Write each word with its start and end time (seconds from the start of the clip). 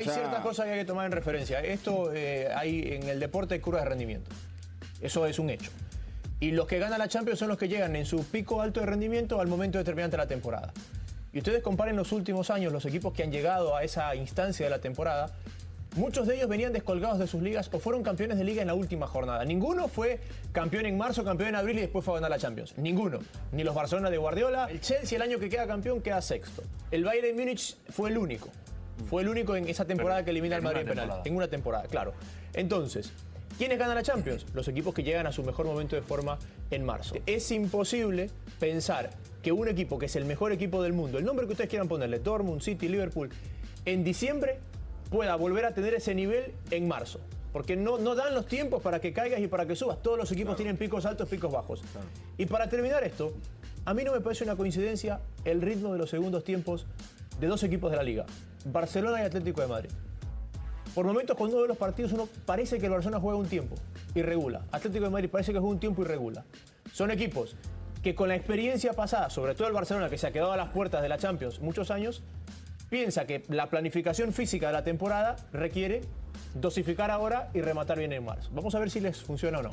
hay 0.00 0.14
ciertas 0.14 0.40
cosas 0.40 0.66
que 0.66 0.72
hay 0.72 0.78
que 0.80 0.84
tomar 0.84 1.06
en 1.06 1.12
referencia. 1.12 1.60
Esto 1.60 2.12
eh, 2.12 2.48
hay 2.54 2.94
en 2.94 3.08
el 3.08 3.20
deporte 3.20 3.54
hay 3.54 3.60
curvas 3.60 3.82
de 3.84 3.88
rendimiento. 3.88 4.30
Eso 5.00 5.26
es 5.26 5.38
un 5.38 5.50
hecho. 5.50 5.70
Y 6.40 6.52
los 6.52 6.66
que 6.66 6.78
ganan 6.78 6.98
la 6.98 7.08
Champions 7.08 7.38
son 7.38 7.48
los 7.48 7.58
que 7.58 7.68
llegan 7.68 7.94
en 7.96 8.06
su 8.06 8.24
pico 8.24 8.62
alto 8.62 8.80
de 8.80 8.86
rendimiento 8.86 9.40
al 9.40 9.48
momento 9.48 9.78
determinante 9.78 10.16
de 10.16 10.22
la 10.22 10.28
temporada. 10.28 10.72
Y 11.32 11.38
ustedes 11.38 11.62
comparen 11.62 11.96
los 11.96 12.12
últimos 12.12 12.50
años 12.50 12.72
los 12.72 12.84
equipos 12.86 13.12
que 13.12 13.22
han 13.22 13.30
llegado 13.30 13.76
a 13.76 13.84
esa 13.84 14.14
instancia 14.16 14.66
de 14.66 14.70
la 14.70 14.80
temporada. 14.80 15.30
Muchos 15.96 16.26
de 16.26 16.36
ellos 16.36 16.48
venían 16.48 16.72
descolgados 16.72 17.18
de 17.18 17.26
sus 17.26 17.42
ligas 17.42 17.68
o 17.72 17.78
fueron 17.78 18.02
campeones 18.02 18.38
de 18.38 18.44
liga 18.44 18.62
en 18.62 18.68
la 18.68 18.74
última 18.74 19.06
jornada. 19.06 19.44
Ninguno 19.44 19.88
fue 19.88 20.20
campeón 20.52 20.86
en 20.86 20.96
marzo, 20.96 21.24
campeón 21.24 21.50
en 21.50 21.56
abril 21.56 21.78
y 21.78 21.80
después 21.82 22.04
fue 22.04 22.14
a 22.14 22.16
ganar 22.16 22.30
la 22.30 22.38
Champions. 22.38 22.78
Ninguno. 22.78 23.18
Ni 23.52 23.64
los 23.64 23.74
Barcelona 23.74 24.08
de 24.08 24.16
Guardiola. 24.16 24.70
El 24.70 24.80
Chelsea 24.80 25.16
el 25.16 25.22
año 25.22 25.38
que 25.38 25.48
queda 25.48 25.66
campeón 25.66 26.00
queda 26.00 26.22
sexto. 26.22 26.62
El 26.90 27.04
Bayern 27.04 27.36
Múnich 27.36 27.76
fue 27.90 28.10
el 28.10 28.18
único. 28.18 28.48
Fue 29.08 29.22
el 29.22 29.28
único 29.28 29.56
en 29.56 29.68
esa 29.68 29.84
temporada 29.84 30.24
que 30.24 30.30
elimina 30.30 30.56
al 30.56 30.62
Madrid 30.62 30.80
en 30.80 30.88
penal. 30.88 31.22
En 31.24 31.36
una 31.36 31.48
temporada, 31.48 31.86
claro. 31.88 32.14
Entonces, 32.54 33.12
¿Quiénes 33.60 33.78
ganan 33.78 33.94
la 33.94 34.02
Champions? 34.02 34.46
Los 34.54 34.68
equipos 34.68 34.94
que 34.94 35.02
llegan 35.02 35.26
a 35.26 35.32
su 35.32 35.42
mejor 35.42 35.66
momento 35.66 35.94
de 35.94 36.00
forma 36.00 36.38
en 36.70 36.82
marzo. 36.82 37.16
Es 37.26 37.50
imposible 37.50 38.30
pensar 38.58 39.10
que 39.42 39.52
un 39.52 39.68
equipo 39.68 39.98
que 39.98 40.06
es 40.06 40.16
el 40.16 40.24
mejor 40.24 40.52
equipo 40.52 40.82
del 40.82 40.94
mundo, 40.94 41.18
el 41.18 41.26
nombre 41.26 41.44
que 41.44 41.52
ustedes 41.52 41.68
quieran 41.68 41.86
ponerle, 41.86 42.20
Dortmund, 42.20 42.62
City, 42.62 42.88
Liverpool, 42.88 43.28
en 43.84 44.02
diciembre 44.02 44.60
pueda 45.10 45.36
volver 45.36 45.66
a 45.66 45.74
tener 45.74 45.92
ese 45.92 46.14
nivel 46.14 46.54
en 46.70 46.88
marzo. 46.88 47.20
Porque 47.52 47.76
no, 47.76 47.98
no 47.98 48.14
dan 48.14 48.34
los 48.34 48.46
tiempos 48.46 48.80
para 48.80 48.98
que 48.98 49.12
caigas 49.12 49.40
y 49.40 49.46
para 49.46 49.66
que 49.66 49.76
subas. 49.76 50.00
Todos 50.00 50.16
los 50.16 50.32
equipos 50.32 50.56
tienen 50.56 50.78
picos 50.78 51.04
altos, 51.04 51.28
picos 51.28 51.52
bajos. 51.52 51.82
Y 52.38 52.46
para 52.46 52.66
terminar 52.70 53.04
esto, 53.04 53.34
a 53.84 53.92
mí 53.92 54.04
no 54.04 54.12
me 54.12 54.22
parece 54.22 54.44
una 54.44 54.56
coincidencia 54.56 55.20
el 55.44 55.60
ritmo 55.60 55.92
de 55.92 55.98
los 55.98 56.08
segundos 56.08 56.44
tiempos 56.44 56.86
de 57.40 57.46
dos 57.46 57.62
equipos 57.62 57.90
de 57.90 57.96
la 57.96 58.02
liga, 58.02 58.26
Barcelona 58.66 59.22
y 59.22 59.24
Atlético 59.24 59.62
de 59.62 59.66
Madrid. 59.66 59.90
Por 60.94 61.06
momentos, 61.06 61.36
cuando 61.36 61.56
uno 61.56 61.62
ve 61.62 61.68
los 61.68 61.78
partidos, 61.78 62.12
uno 62.12 62.28
parece 62.44 62.78
que 62.78 62.86
el 62.86 62.92
Barcelona 62.92 63.20
juega 63.20 63.38
un 63.38 63.46
tiempo 63.46 63.76
y 64.14 64.22
regula. 64.22 64.62
Atlético 64.72 65.04
de 65.04 65.10
Madrid 65.10 65.30
parece 65.30 65.52
que 65.52 65.58
juega 65.58 65.72
un 65.72 65.80
tiempo 65.80 66.02
y 66.02 66.04
regula. 66.04 66.44
Son 66.92 67.10
equipos 67.10 67.56
que 68.02 68.14
con 68.14 68.28
la 68.28 68.34
experiencia 68.34 68.92
pasada, 68.92 69.30
sobre 69.30 69.54
todo 69.54 69.68
el 69.68 69.74
Barcelona, 69.74 70.10
que 70.10 70.18
se 70.18 70.26
ha 70.26 70.32
quedado 70.32 70.52
a 70.52 70.56
las 70.56 70.70
puertas 70.70 71.00
de 71.02 71.08
la 71.08 71.16
Champions 71.16 71.60
muchos 71.60 71.90
años, 71.90 72.22
piensa 72.88 73.26
que 73.26 73.44
la 73.48 73.70
planificación 73.70 74.32
física 74.32 74.66
de 74.66 74.72
la 74.72 74.84
temporada 74.84 75.36
requiere 75.52 76.02
dosificar 76.54 77.10
ahora 77.10 77.50
y 77.54 77.60
rematar 77.60 77.98
bien 77.98 78.12
en 78.12 78.24
marzo. 78.24 78.50
Vamos 78.52 78.74
a 78.74 78.80
ver 78.80 78.90
si 78.90 79.00
les 79.00 79.22
funciona 79.22 79.60
o 79.60 79.62
no. 79.62 79.70